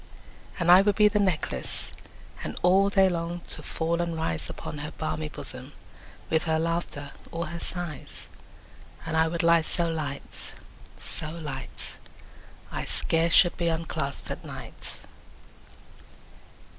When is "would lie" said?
9.27-9.61